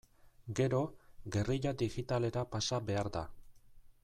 [0.59, 0.79] Gero,
[1.35, 3.27] gerrilla digitalera pasa behar da.